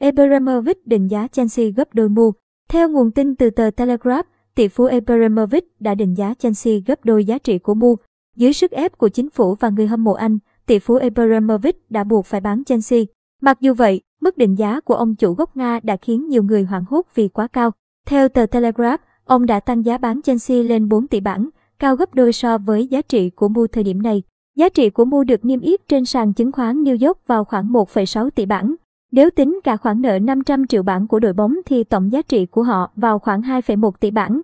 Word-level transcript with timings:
Abramovich 0.00 0.86
định 0.86 1.10
giá 1.10 1.28
Chelsea 1.28 1.66
gấp 1.76 1.94
đôi 1.94 2.08
mua. 2.08 2.32
Theo 2.68 2.88
nguồn 2.88 3.10
tin 3.10 3.34
từ 3.34 3.50
tờ 3.50 3.70
Telegraph, 3.76 4.28
tỷ 4.54 4.68
phú 4.68 4.84
Abramovich 4.84 5.80
đã 5.80 5.94
định 5.94 6.14
giá 6.14 6.34
Chelsea 6.34 6.74
gấp 6.86 7.04
đôi 7.04 7.24
giá 7.24 7.38
trị 7.38 7.58
của 7.58 7.74
mua. 7.74 7.96
Dưới 8.36 8.52
sức 8.52 8.70
ép 8.70 8.98
của 8.98 9.08
chính 9.08 9.30
phủ 9.30 9.54
và 9.54 9.68
người 9.68 9.86
hâm 9.86 10.04
mộ 10.04 10.12
Anh, 10.12 10.38
tỷ 10.66 10.78
phú 10.78 10.94
Abramovich 10.94 11.90
đã 11.90 12.04
buộc 12.04 12.26
phải 12.26 12.40
bán 12.40 12.64
Chelsea. 12.64 13.00
Mặc 13.42 13.60
dù 13.60 13.74
vậy, 13.74 14.00
mức 14.20 14.36
định 14.36 14.54
giá 14.54 14.80
của 14.80 14.94
ông 14.94 15.14
chủ 15.14 15.32
gốc 15.32 15.56
Nga 15.56 15.80
đã 15.82 15.96
khiến 15.96 16.28
nhiều 16.28 16.42
người 16.42 16.62
hoảng 16.62 16.84
hốt 16.90 17.06
vì 17.14 17.28
quá 17.28 17.46
cao. 17.46 17.70
Theo 18.06 18.28
tờ 18.28 18.46
Telegraph, 18.46 19.02
ông 19.24 19.46
đã 19.46 19.60
tăng 19.60 19.84
giá 19.84 19.98
bán 19.98 20.22
Chelsea 20.22 20.62
lên 20.62 20.88
4 20.88 21.06
tỷ 21.06 21.20
bảng, 21.20 21.48
cao 21.78 21.96
gấp 21.96 22.14
đôi 22.14 22.32
so 22.32 22.58
với 22.58 22.86
giá 22.86 23.02
trị 23.02 23.30
của 23.30 23.48
mua 23.48 23.66
thời 23.66 23.84
điểm 23.84 24.02
này. 24.02 24.22
Giá 24.56 24.68
trị 24.68 24.90
của 24.90 25.04
mua 25.04 25.24
được 25.24 25.44
niêm 25.44 25.60
yết 25.60 25.88
trên 25.88 26.04
sàn 26.04 26.32
chứng 26.32 26.52
khoán 26.52 26.84
New 26.84 27.06
York 27.06 27.26
vào 27.26 27.44
khoảng 27.44 27.72
1,6 27.72 28.30
tỷ 28.30 28.46
bảng. 28.46 28.74
Nếu 29.12 29.30
tính 29.30 29.60
cả 29.64 29.76
khoản 29.76 30.02
nợ 30.02 30.18
500 30.18 30.66
triệu 30.66 30.82
bảng 30.82 31.08
của 31.08 31.20
đội 31.20 31.32
bóng 31.32 31.56
thì 31.66 31.84
tổng 31.84 32.12
giá 32.12 32.22
trị 32.22 32.46
của 32.46 32.62
họ 32.62 32.90
vào 32.96 33.18
khoảng 33.18 33.42
2,1 33.42 33.90
tỷ 34.00 34.10
bảng. 34.10 34.40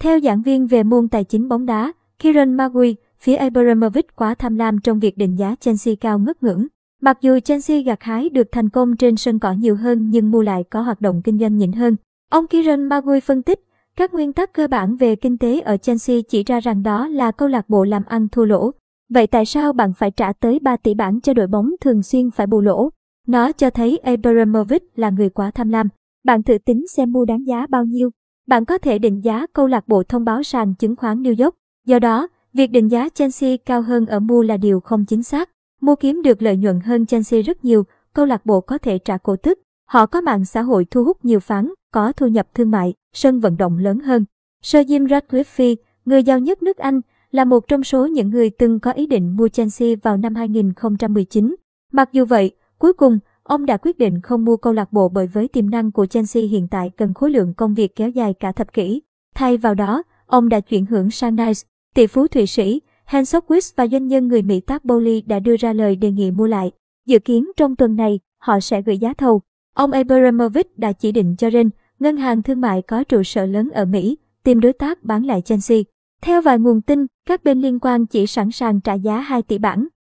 Theo 0.00 0.20
giảng 0.20 0.42
viên 0.42 0.66
về 0.66 0.82
môn 0.82 1.08
tài 1.08 1.24
chính 1.24 1.48
bóng 1.48 1.66
đá, 1.66 1.92
Kieran 2.18 2.54
Magui, 2.54 2.96
phía 3.18 3.34
Abramovich 3.34 4.16
quá 4.16 4.34
tham 4.34 4.56
lam 4.56 4.78
trong 4.80 5.00
việc 5.00 5.18
định 5.18 5.38
giá 5.38 5.54
Chelsea 5.60 5.94
cao 6.00 6.18
ngất 6.18 6.42
ngưỡng. 6.42 6.66
Mặc 7.02 7.18
dù 7.20 7.40
Chelsea 7.40 7.80
gặt 7.80 8.02
hái 8.02 8.28
được 8.28 8.52
thành 8.52 8.68
công 8.68 8.96
trên 8.96 9.16
sân 9.16 9.38
cỏ 9.38 9.52
nhiều 9.52 9.76
hơn 9.76 10.10
nhưng 10.10 10.30
mua 10.30 10.42
lại 10.42 10.64
có 10.70 10.80
hoạt 10.80 11.00
động 11.00 11.22
kinh 11.24 11.38
doanh 11.38 11.56
nhịn 11.56 11.72
hơn. 11.72 11.96
Ông 12.30 12.46
Kieran 12.46 12.88
Magui 12.88 13.20
phân 13.20 13.42
tích, 13.42 13.60
các 13.96 14.14
nguyên 14.14 14.32
tắc 14.32 14.52
cơ 14.52 14.68
bản 14.68 14.96
về 14.96 15.16
kinh 15.16 15.38
tế 15.38 15.60
ở 15.60 15.76
Chelsea 15.76 16.16
chỉ 16.28 16.44
ra 16.44 16.60
rằng 16.60 16.82
đó 16.82 17.08
là 17.08 17.30
câu 17.30 17.48
lạc 17.48 17.68
bộ 17.68 17.84
làm 17.84 18.02
ăn 18.04 18.28
thua 18.28 18.44
lỗ. 18.44 18.70
Vậy 19.10 19.26
tại 19.26 19.44
sao 19.44 19.72
bạn 19.72 19.92
phải 19.94 20.10
trả 20.10 20.32
tới 20.32 20.58
3 20.62 20.76
tỷ 20.76 20.94
bảng 20.94 21.20
cho 21.20 21.34
đội 21.34 21.46
bóng 21.46 21.70
thường 21.80 22.02
xuyên 22.02 22.30
phải 22.30 22.46
bù 22.46 22.60
lỗ? 22.60 22.90
Nó 23.28 23.52
cho 23.52 23.70
thấy 23.70 23.98
Abramovich 23.98 24.82
là 24.96 25.10
người 25.10 25.28
quá 25.28 25.50
tham 25.50 25.68
lam. 25.68 25.88
Bạn 26.24 26.42
thử 26.42 26.58
tính 26.58 26.86
xem 26.88 27.12
mua 27.12 27.24
đáng 27.24 27.46
giá 27.46 27.66
bao 27.66 27.84
nhiêu. 27.84 28.10
Bạn 28.46 28.64
có 28.64 28.78
thể 28.78 28.98
định 28.98 29.24
giá 29.24 29.46
câu 29.52 29.66
lạc 29.66 29.88
bộ 29.88 30.02
thông 30.02 30.24
báo 30.24 30.42
sàn 30.42 30.74
chứng 30.74 30.96
khoán 30.96 31.22
New 31.22 31.44
York. 31.44 31.54
Do 31.86 31.98
đó, 31.98 32.28
việc 32.52 32.66
định 32.66 32.88
giá 32.88 33.08
Chelsea 33.08 33.56
cao 33.66 33.82
hơn 33.82 34.06
ở 34.06 34.20
mua 34.20 34.42
là 34.42 34.56
điều 34.56 34.80
không 34.80 35.04
chính 35.04 35.22
xác. 35.22 35.50
Mua 35.80 35.96
kiếm 35.96 36.22
được 36.22 36.42
lợi 36.42 36.56
nhuận 36.56 36.80
hơn 36.80 37.06
Chelsea 37.06 37.42
rất 37.42 37.64
nhiều, 37.64 37.84
câu 38.12 38.26
lạc 38.26 38.46
bộ 38.46 38.60
có 38.60 38.78
thể 38.78 38.98
trả 38.98 39.18
cổ 39.18 39.36
tức. 39.36 39.58
Họ 39.88 40.06
có 40.06 40.20
mạng 40.20 40.44
xã 40.44 40.62
hội 40.62 40.84
thu 40.90 41.04
hút 41.04 41.24
nhiều 41.24 41.40
phán, 41.40 41.72
có 41.92 42.12
thu 42.12 42.26
nhập 42.26 42.48
thương 42.54 42.70
mại, 42.70 42.94
sân 43.14 43.40
vận 43.40 43.56
động 43.56 43.78
lớn 43.78 44.00
hơn. 44.00 44.24
Sir 44.62 44.86
Jim 44.86 45.06
Ratcliffe, 45.06 45.76
người 46.04 46.22
giàu 46.22 46.38
nhất 46.38 46.62
nước 46.62 46.76
Anh, 46.76 47.00
là 47.30 47.44
một 47.44 47.68
trong 47.68 47.84
số 47.84 48.06
những 48.06 48.30
người 48.30 48.50
từng 48.50 48.80
có 48.80 48.92
ý 48.92 49.06
định 49.06 49.36
mua 49.36 49.48
Chelsea 49.48 49.88
vào 50.02 50.16
năm 50.16 50.34
2019. 50.34 51.54
Mặc 51.92 52.12
dù 52.12 52.24
vậy, 52.24 52.52
cuối 52.78 52.92
cùng, 52.92 53.18
ông 53.42 53.66
đã 53.66 53.76
quyết 53.76 53.98
định 53.98 54.20
không 54.20 54.44
mua 54.44 54.56
câu 54.56 54.72
lạc 54.72 54.92
bộ 54.92 55.08
bởi 55.08 55.26
với 55.26 55.48
tiềm 55.48 55.70
năng 55.70 55.92
của 55.92 56.06
Chelsea 56.06 56.42
hiện 56.42 56.68
tại 56.70 56.90
cần 56.96 57.14
khối 57.14 57.30
lượng 57.30 57.54
công 57.54 57.74
việc 57.74 57.96
kéo 57.96 58.08
dài 58.08 58.34
cả 58.34 58.52
thập 58.52 58.72
kỷ. 58.72 59.02
Thay 59.34 59.56
vào 59.56 59.74
đó, 59.74 60.02
ông 60.26 60.48
đã 60.48 60.60
chuyển 60.60 60.86
hưởng 60.86 61.10
sang 61.10 61.36
Nice. 61.36 61.60
Tỷ 61.94 62.06
phú 62.06 62.26
Thụy 62.26 62.46
Sĩ, 62.46 62.80
Hans 63.04 63.36
Sockwitz 63.36 63.72
và 63.76 63.86
doanh 63.86 64.06
nhân 64.06 64.28
người 64.28 64.42
Mỹ 64.42 64.60
Tác 64.60 64.84
Bowley 64.84 65.22
đã 65.26 65.38
đưa 65.38 65.56
ra 65.56 65.72
lời 65.72 65.96
đề 65.96 66.10
nghị 66.10 66.30
mua 66.30 66.46
lại. 66.46 66.70
Dự 67.06 67.18
kiến 67.18 67.50
trong 67.56 67.76
tuần 67.76 67.96
này, 67.96 68.20
họ 68.38 68.60
sẽ 68.60 68.82
gửi 68.82 68.98
giá 68.98 69.14
thầu. 69.14 69.40
Ông 69.74 69.92
Abramovich 69.92 70.78
đã 70.78 70.92
chỉ 70.92 71.12
định 71.12 71.36
cho 71.36 71.50
Ren, 71.50 71.70
ngân 71.98 72.16
hàng 72.16 72.42
thương 72.42 72.60
mại 72.60 72.82
có 72.82 73.04
trụ 73.04 73.22
sở 73.22 73.46
lớn 73.46 73.70
ở 73.70 73.84
Mỹ, 73.84 74.18
tìm 74.42 74.60
đối 74.60 74.72
tác 74.72 75.04
bán 75.04 75.26
lại 75.26 75.40
Chelsea. 75.40 75.78
Theo 76.22 76.42
vài 76.42 76.58
nguồn 76.58 76.80
tin, 76.80 77.06
các 77.26 77.44
bên 77.44 77.60
liên 77.60 77.78
quan 77.78 78.06
chỉ 78.06 78.26
sẵn 78.26 78.50
sàng 78.50 78.80
trả 78.80 78.94
giá 78.94 79.20
2 79.20 79.42
tỷ 79.42 79.58
bảng. 79.58 79.86